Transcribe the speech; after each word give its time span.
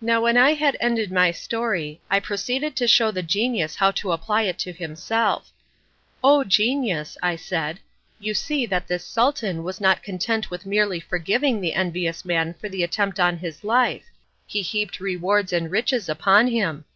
Now 0.00 0.22
when 0.22 0.38
I 0.38 0.54
had 0.54 0.74
ended 0.80 1.12
my 1.12 1.30
story, 1.30 2.00
I 2.08 2.18
proceeded 2.18 2.74
to 2.76 2.88
show 2.88 3.10
the 3.10 3.22
genius 3.22 3.74
how 3.76 3.90
to 3.90 4.12
apply 4.12 4.44
it 4.44 4.58
to 4.60 4.72
himself. 4.72 5.52
"O 6.22 6.44
genius," 6.44 7.18
I 7.22 7.36
said, 7.36 7.80
"you 8.18 8.32
see 8.32 8.64
that 8.64 8.88
this 8.88 9.04
Sultan 9.04 9.62
was 9.62 9.82
not 9.82 10.02
content 10.02 10.50
with 10.50 10.64
merely 10.64 10.98
forgiving 10.98 11.60
the 11.60 11.74
envious 11.74 12.24
man 12.24 12.54
for 12.54 12.70
the 12.70 12.82
attempt 12.82 13.20
on 13.20 13.36
his 13.36 13.62
life; 13.64 14.06
he 14.46 14.62
heaped 14.62 14.98
rewards 14.98 15.52
and 15.52 15.70
riches 15.70 16.08
upon 16.08 16.46
him." 16.46 16.86